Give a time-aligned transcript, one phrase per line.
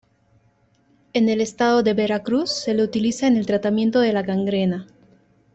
[1.13, 4.87] En el Estado de Veracruz se le utiliza en el tratamiento de la gangrena.